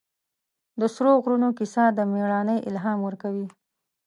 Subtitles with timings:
[0.79, 3.47] د سرو غرونو کیسه د مېړانې الهام ورکوي.